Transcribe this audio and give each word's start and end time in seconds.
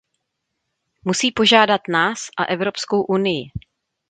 Musí 1.03 1.31
požádat 1.31 1.81
nás 1.89 2.27
a 2.37 2.43
Evropskou 2.43 3.03
unii. 3.03 3.43